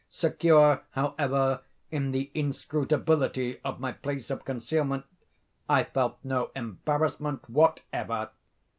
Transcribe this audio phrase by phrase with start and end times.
[0.09, 5.05] Secure, however, in the inscrutability of my place of concealment,
[5.69, 8.31] I felt no embarrassment whatever.